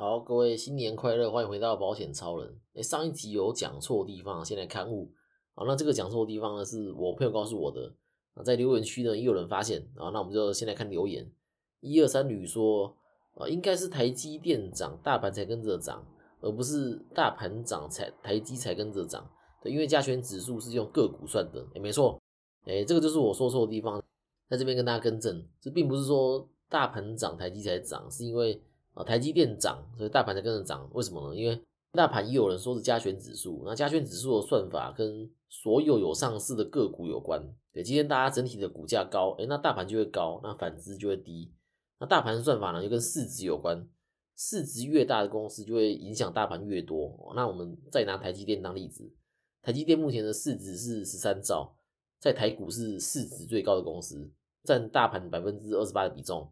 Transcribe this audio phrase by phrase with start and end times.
[0.00, 2.58] 好，各位新年快乐，欢迎回到保险超人。
[2.74, 5.12] 哎，上一集有讲错地方，先来看物。
[5.54, 7.92] 好，那这个讲错地方呢，是我朋友告诉我的。
[8.32, 9.86] 啊，在留言区呢，也有人发现。
[9.96, 11.30] 啊，那我们就先来看留言。
[11.80, 12.96] 一二三女说，
[13.34, 16.02] 啊，应该是台积电涨，大盘才跟着涨，
[16.40, 19.30] 而不是大盘涨才台积才跟着涨。
[19.62, 21.62] 对，因为加权指数是用个股算的。
[21.74, 22.18] 哎，没错。
[22.64, 24.02] 哎，这个就是我说错的地方，
[24.48, 25.46] 在这边跟大家更正。
[25.60, 28.62] 这并不是说大盘涨，台积才涨，是因为。
[29.04, 30.88] 台积电涨，所以大盘才跟着涨。
[30.92, 31.36] 为什么呢？
[31.36, 31.60] 因为
[31.92, 37.42] 大盘也有人说是加权指数，那加权指数的算法跟所有有上市的个股有关。
[37.72, 41.52] 对，今天大家整体的股价高，哎，那大盘就会高，那反之就会低。
[41.98, 43.88] 那大盘算法呢，就跟市值有关，
[44.36, 47.32] 市值越大的公司就会影响大盘越多。
[47.36, 49.12] 那我们再拿台积电当例子，
[49.62, 51.76] 台积电目前的市值是十三兆，
[52.18, 54.30] 在台股是市值最高的公司，
[54.64, 56.50] 占大盘百分之二十八的比重。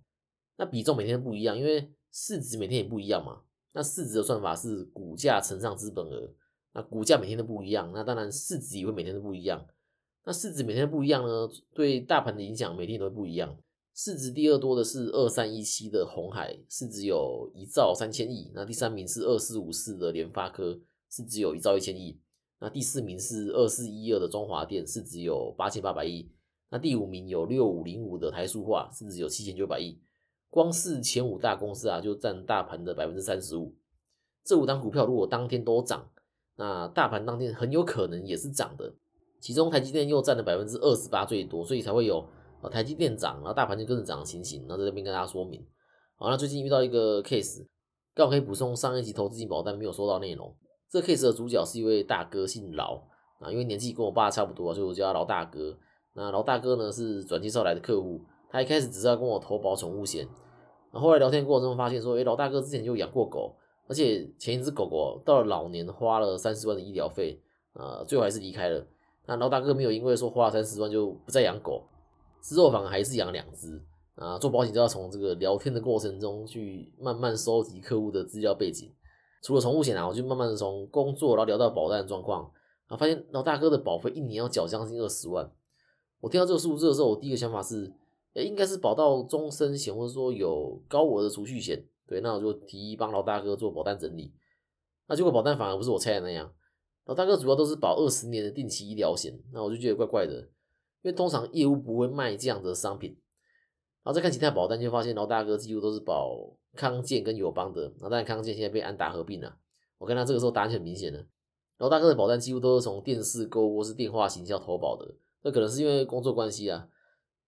[0.59, 3.41] 那比重每天不一样，因为市值每天也不一样嘛，
[3.73, 6.31] 那市值的算法是股价乘上资本额，
[6.75, 9.67] 那股价每天都不一样，那当然市值也会每天都不一样。
[10.25, 13.57] 那市值每天不一样呢，对大盘的影响每天都会不一样。
[13.95, 18.53] 市值第二多的是二三一七的红海，市值有一兆三千亿。
[18.55, 20.79] 那第三名是二四五四的联发科，
[21.09, 22.21] 市值有一兆一千亿。
[22.61, 26.31] 那第四名是二四一二的中华电，市值有八千八百亿。
[26.71, 29.99] 那第五名有六五零五的台塑化，市值有七千九百亿。
[30.51, 33.75] 光是前五大公司啊，就占大盘的百分之三十五。
[34.45, 36.09] 这五档股票如果当天都涨，
[36.57, 38.95] 那大盘当天很有可能也是涨的。
[39.41, 42.27] 其中台积电又占了百分之二十八最多，所以才会有
[42.63, 44.65] 啊台积电涨，然后大盘就跟着涨的情形。
[44.67, 45.65] 那在这边跟大家说明。
[46.17, 47.67] 好，那最近遇到一个 case，
[48.15, 50.57] 刚好可以补充上一集投资金保单没有说到内容。
[50.91, 53.03] 这 case 的主角是一位大哥，姓劳
[53.39, 55.79] 啊，因为年纪跟我爸差不多，所以我叫他劳大哥。
[56.15, 58.25] 那劳大哥呢是转介绍来的客户。
[58.51, 60.27] 他一开始只是要跟我投保宠物险，
[60.91, 63.55] 然后来聊天过程中发现说，哎，老大哥之前就养过狗，
[63.87, 67.39] 而且前一只狗狗到了老年花了三十万的医疗费，
[67.75, 68.87] 呃，最后还是离开了。
[69.27, 71.85] 那老大哥没有因为说花了三十万就不再养狗，
[72.41, 73.85] 之后反而还是养两只。
[74.15, 78.93] 啊，做保险就要从这个聊天的过程中去慢慢收集客户的资料背景。
[79.43, 82.51] 除了宠物险啊，我就慢慢的从工作然后聊到保单的状况，
[82.89, 85.49] 啊，发现老大哥的保费一年要缴将近二十万。
[86.21, 87.93] 我听到这个数字的时候，我第一个想法是。
[88.45, 94.33] 应该是保到终身险，或者说有高额的储蓄险，对，那我就提议帮老大哥做保单整理。
[95.07, 96.53] 那结果保单反而不是我猜的那样，
[97.07, 100.35] 老大哥主要都是保二十年的定期医疗险，那我就觉得怪怪的，
[101.03, 103.17] 因为通常业务不会卖这样的商品。
[104.05, 109.57] 然后再看其他保单，就发现老大哥几乎都是保康健跟友邦的，那但康健现在被安达合并了，
[109.99, 111.27] 我看他这个时候答案很明显了，
[111.79, 116.89] 老大哥的保单几乎都是从电视购物或是电话行销投保的，那可能是因为工作关系啊。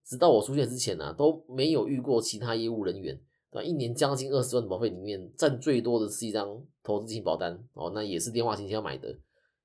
[0.04, 3.14] 直到我出现之前呢，都没有遇过其他业务人员，
[3.50, 3.62] 对吧？
[3.62, 9.16] 一年将近二十万的保费里面，占最多的是一张投资型保单哦，那也是电话行销买的，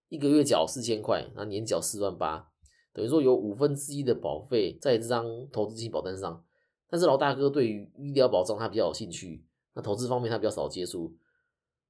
[0.10, 2.48] 一个月缴四千块，那年缴四万八，
[2.94, 6.44] 等于说有五分之一的保费在这张投资型保单上。
[6.88, 11.12] 但是老大哥对于医疗保障他比较有兴趣，那投资方面他比较少接触，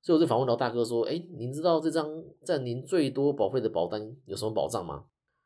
[0.01, 5.03] 所以我就反问老大哥说：“哎，您知道这张占您最多保费的保单有什么保障吗？”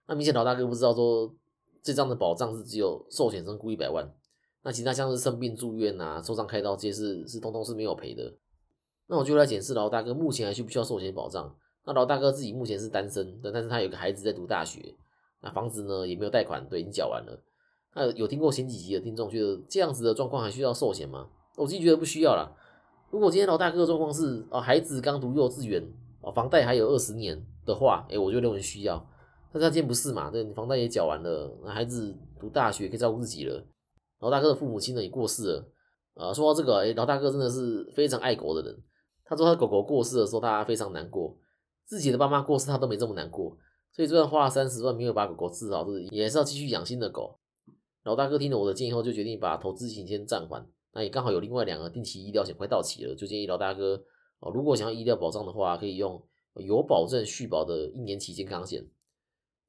[0.08, 1.34] 那明显老大哥不知道说。
[1.82, 4.08] 这张的保障是只有寿险身故一百万，
[4.64, 8.34] 那其他像是生病住院啊、受伤开刀这些是是通通是没有赔的。
[9.08, 11.56] 那我就来检视老大哥目前还需不需要寿险保障？
[11.86, 14.94] 那老大哥自己目前是单身，但是他有个孩子在读大学，
[15.42, 17.42] 那房子呢也没有贷款，对，已经缴完了。
[17.96, 21.28] 那有听过前几集的听众觉得这样子的状况还需要寿险吗？
[21.56, 22.56] 我自己觉得不需要啦。
[23.10, 25.84] 如果今天老大哥的状况是啊，孩子刚读幼稚园，
[26.22, 29.04] 啊，房贷还有二十年的话，哎，我就认为需要。
[29.52, 30.30] 但他今天不是嘛？
[30.30, 33.66] 对，你房贷也缴完了，那孩子读大学可以照顾自己了。
[34.20, 35.72] 老大哥的父母亲呢也过世了。
[36.16, 38.78] 啊，说到这个，哎，老大哥真的是非常爱狗的人。
[39.24, 41.38] 他说他狗狗过世的时候，他非常难过。
[41.86, 43.58] 自己的爸妈过世，他都没这么难过。
[43.92, 47.40] 所以就算花了三十万没有把狗狗治好，是也是要继续养新的狗。
[48.04, 50.68] 老大哥听了我的建议后，就决定把投资型先暂缓。
[50.94, 54.02] 那也刚好有另外两个定期医疗险快到期了，就建议老大哥
[54.40, 56.22] 哦，如果想要医疗保障的话，可以用
[56.56, 58.86] 有保证续保的一年期健康险。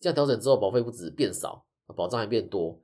[0.01, 1.65] 这样调整之后，保费不止变少，
[1.95, 2.81] 保障还变多。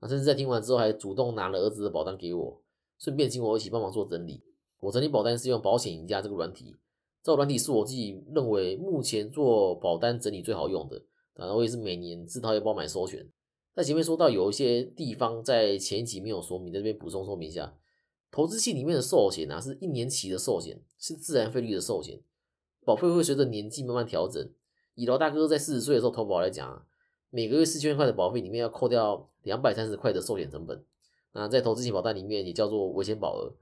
[0.00, 2.60] 那甚至在听完之后，还主动拿了儿子的保单给我，
[2.98, 4.42] 顺便请我一起帮忙做整理。
[4.80, 6.76] 我整理保单是用保险赢家这个软体，
[7.22, 11.00] 这个软体是我自己认为目前做保单整理最好用的。
[11.34, 13.26] 然我也是每年自掏腰包买首选。
[13.74, 17.76] 在前面说到有一些地方在前一集没有说明，在这边补充说明一下。
[18.30, 22.20] 投资系里面的寿险啊，是一年期的寿险，是自然费率的寿险，
[22.84, 24.50] 保费会随着年纪慢慢调整。
[24.96, 26.82] 以老大哥在四十岁的时候投保来讲，
[27.28, 30.82] 每个月四千块的保费里面要扣掉两百三十块的寿险成本。
[31.32, 33.52] 那在投资型保单里面也叫做危险保额。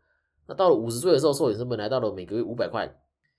[0.46, 2.88] 那到了五十岁的时候，寿险成本来到了每个月五百块，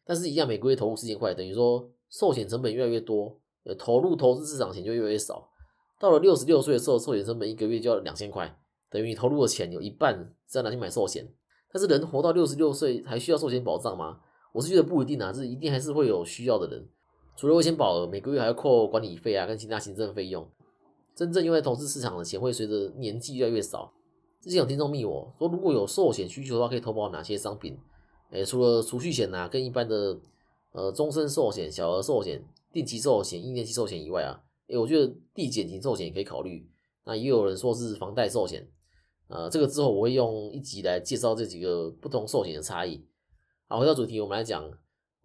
[0.04, 5.50] 但是一样每个月投入四千块，等于说寿险成本越来越多，呃，投入投资市场钱就越来越少。
[5.98, 8.60] 到了六十六岁的时候，寿险成本一个月就要两千块，
[8.90, 11.26] 等于你投入的钱有一半是要拿去买寿险。
[11.72, 14.20] 但是人活到六十六岁还需要寿险保障吗？
[14.52, 16.90] 我是觉得不一定啊，是一定还是会有需要的人。
[17.36, 20.48] 除了危险保额，每个月还要扣管理费啊，跟其他行政费用。
[21.14, 23.92] 真正用在投资市场的钱会随着年纪越来越少。
[24.42, 27.78] 之前有听众密我说，如果有寿险需求的话，可以投保哪些商品？
[28.32, 30.18] 诶，除了储蓄险呐，跟一般的
[30.72, 36.70] 呃终身寿险、小额寿险、定期寿险、一年期寿险以外啊，诶，我觉得递减型寿险也可以考虑。
[37.06, 38.68] 那也有人说是房贷寿险，
[39.28, 43.06] 呃，这个之后我会用一集来介绍这几个不同寿险的差异。
[43.68, 44.72] 好，回到主题，我们来讲。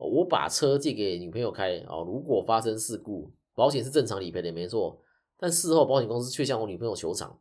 [0.06, 4.98] 我把车借给女朋友开啊，如果发生事故，保险是正常理赔的，没错。
[5.36, 7.38] 但事后保险公司却向我女朋友求偿，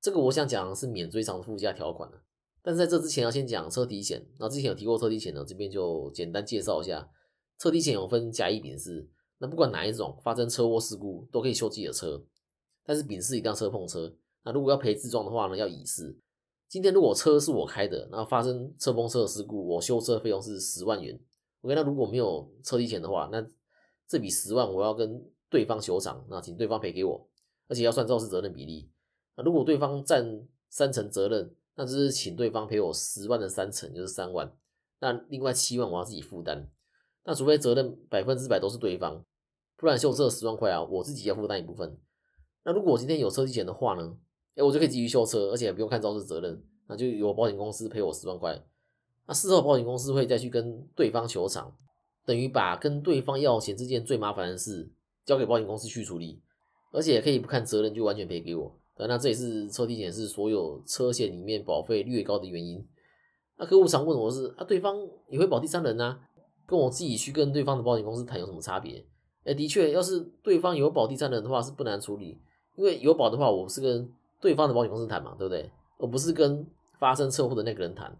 [0.00, 2.10] 这个我想讲是免追偿附加条款
[2.62, 7.08] 但是在这之前要先讲车体险，那之前有提过车体险呢，这边就简单介绍一下。
[7.58, 9.08] 车体险有分甲乙丙四，
[9.38, 12.24] 那不管哪一种发生车祸事故都可以修自己的车，
[12.84, 14.14] 但是丙式一辆车碰车。
[14.44, 16.16] 那如果要赔自撞的话呢，要乙四。
[16.68, 21.20] 今天如果车是我开的，那发生车碰车的事故，我修车费用是十万元。
[21.62, 23.44] OK，那如果没有车体险的话，那
[24.06, 27.28] 这笔十万我要跟对方求偿，那请对方赔给我，
[27.68, 28.90] 而且要算肇事责任比例。
[29.36, 34.52] 那如果对方占三成责任，那就是请对方赔我十万的三成，就是三万。
[35.00, 36.70] 那另外七万我要自己负担。
[37.24, 39.24] 那除非责任百分之百都是对方，
[39.76, 41.98] 不然修车十万块啊，我自己要负担一部分。
[42.64, 44.16] 那如果我今天有车体险的话呢？
[44.54, 48.62] 哎，我就可以继续修车，而且不用看肇事责任，那就由保险公司赔我十万块。
[49.26, 51.72] 那事后保险公司会再去跟对方求偿，
[52.26, 54.90] 等于把跟对方要钱这件最麻烦的事
[55.24, 56.40] 交给保险公司去处理，
[56.90, 58.74] 而且可以不看责任就完全赔给我。
[58.96, 62.86] 那这也是车体险是所有车险里面保费略高的原因。
[63.56, 64.96] 那客户常问我是啊，对方
[65.28, 66.20] 也会保第三人啊，
[66.66, 69.04] 跟我自己去跟对方的保险公司谈有什么差别？
[69.44, 72.38] 哎，的确，要是对方有保第三人的话是不难处理，
[72.76, 74.08] 因为有保的话我是跟
[74.40, 75.68] 对方的保险公司谈嘛，对不对？
[75.98, 76.64] 而不是跟
[76.98, 78.16] 发生车祸的那个人谈。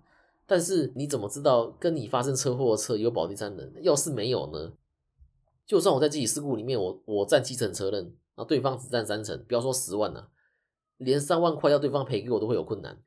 [0.52, 3.72] 但是你怎么知道跟你发生车祸的车有保第三人？
[3.81, 4.75] 要是没有呢？
[5.64, 10.28] 就算我在自己事故里面，我我占七成责任，那对方只占三成，不要说十万了，
[10.99, 13.02] 连三万块要对方赔给我都会有困难。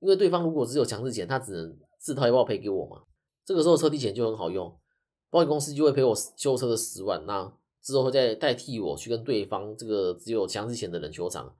[0.00, 3.04] 因为对方如果只有强制险，他只能自掏腰包赔给我嘛。
[3.42, 4.78] 这个时候车体险就很好用，
[5.30, 7.50] 保险公司就会赔我修车的十万，那
[7.80, 11.56] 之后会再代替我去跟对方这个只有强制险的人求偿。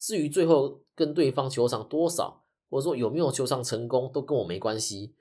[0.00, 2.42] 至于最后跟对方求偿多少？
[2.68, 5.14] 或者说有没有求偿成功都跟我没关系。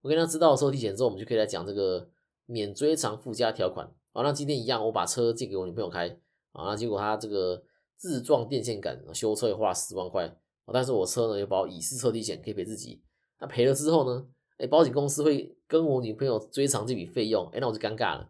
[0.00, 2.08] 我跟他知道车体险之后，我们就可以来讲这个
[2.46, 3.90] 免追偿附加条款。
[4.12, 6.08] 好，那今天一样，我把车借给我女朋友开，
[6.52, 7.62] 啊，那结果他这个
[7.96, 10.34] 自撞电线杆修车也花了十万块，
[10.72, 13.02] 但是我车呢有保乙式车体险可以赔自己。
[13.40, 14.26] 那赔了之后呢，
[14.58, 18.28] 哎，保险公司会跟我女朋友追偿这笔费用，哎，那我就尴尬了。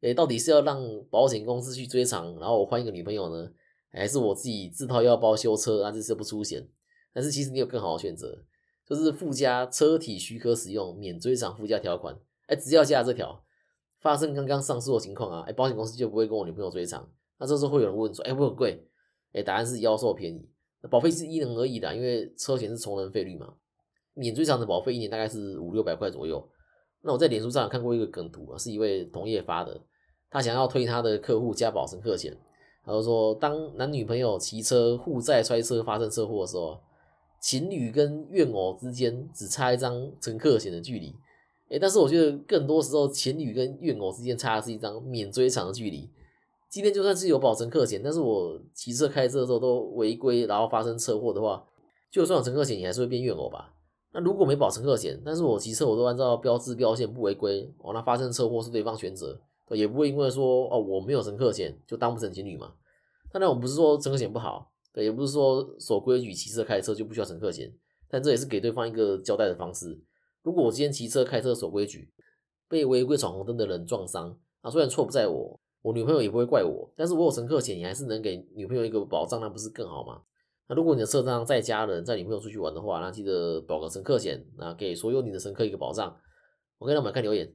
[0.00, 0.80] 哎，到底是要让
[1.10, 3.50] 保险公司去追偿，然后我换一个女朋友呢，
[3.90, 6.68] 还是我自己自掏腰包修车，那这次不出险？
[7.12, 8.44] 但是其实你有更好的选择，
[8.86, 12.16] 就是附加车体许可使用免追偿附加条款。
[12.46, 13.44] 哎，只要加这条，
[14.00, 17.06] 发生刚刚上述的情况啊，哎，保险公司就不会跟我女朋友追偿。
[17.38, 18.82] 那这时候会有人问说，哎，会很贵？
[19.32, 20.48] 哎，答案是妖兽便宜。
[20.80, 23.52] 那保费是因人而异的，因为车险是从人费率嘛。
[24.14, 26.48] 免追偿的保费一年大概是五六百块左右。
[27.02, 29.80] 那我在脸书上看过一个梗图啊，是一位同业发的，
[30.30, 32.36] 他想要推他的客户加保乘客险，
[32.84, 36.80] 他就说，当男女朋友骑车互载摔车发生车祸的时候。
[37.40, 41.14] 情侣跟怨偶之间只差一张乘客险的距离，
[41.68, 46.10] 哎，但是我觉得更多时候情侣跟怨偶之间差的是一张免追偿的距离。
[46.68, 51.64] 今天就算是有保乘客险，但是我骑车开车的时候都违规，然后发生车祸的话，
[52.10, 53.72] 就算有乘客险，你还是会变怨偶吧？
[54.12, 59.40] 那如果没保乘客险，但是我骑车我都按照标志标线不违规，哦，那发生车祸是对方全责，
[59.70, 62.72] 也不会因为说哦我没有乘客险就当不成情侣嘛？
[63.32, 64.70] 当然我不是说乘客险不好。
[65.02, 67.72] 也不是说守规矩骑车开车就不需要乘客险，
[68.08, 70.00] 但这也是给对方一个交代的方式。
[70.42, 72.10] 如果我今天骑车开车守规矩，
[72.68, 80.22] 被违规闯红灯的人撞伤，啊，虽然错不在我，我女朋友也不会怪我，但是我有乘客险，你还是能给女朋友一个保障，那不是更好吗？
[80.68, 86.16] 那如果你的车上载家人，载女朋友出去玩的话，那记得保个乘客险，那给所有你的乘客一个保障。
[86.78, 87.54] OK，那我们看留言，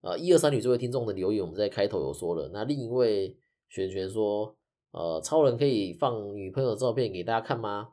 [0.00, 2.50] 啊，一二三女这位听众的留言，我们在开头有说了。
[2.52, 3.36] 那另一位
[3.68, 4.56] 璇璇说。
[4.94, 7.88] 呃，超人可以放女朋友的照片给大家看吗？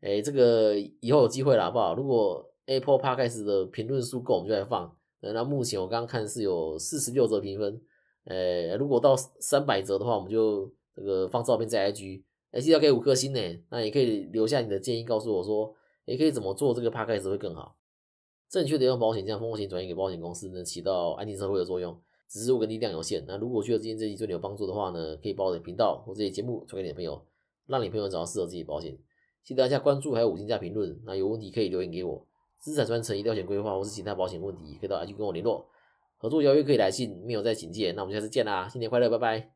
[0.00, 1.94] 哎，这个以后有机会了，好不好？
[1.94, 4.96] 如果 Apple Podcast 的评论数够，我们就来放。
[5.20, 7.78] 那目前我刚刚看是有四十六折评分，
[8.24, 12.22] 呃，如果到三百折的话，我们就这个放照片在 IG。
[12.52, 13.40] 哎，记得要给五颗星呢。
[13.70, 15.74] 那也可以留下你的建议，告诉我说，
[16.06, 17.76] 也可以怎么做这个 Podcast 会更好。
[18.48, 22.00] 正确的用保险将风险转移给保险公司，能起到安定社会的作用。
[22.34, 27.24] 只是我跟力量有限，那如果觉得今天这集对你有帮助的话呢，可以把我的频道或这些节目传给你的朋友，
[27.68, 28.98] 让你朋友找到适合自己的保险。
[29.44, 32.26] 记得大家关注还有五星加评论，那有问题可以留言给我。
[32.58, 35.64] 资产传承、医疗险规划或是其他保险问题，可以到 IG 跟我联络。
[36.16, 37.92] 合作邀约可以来信，没有再警戒。
[37.92, 39.53] 那我们下次见啦，新年快乐，拜拜。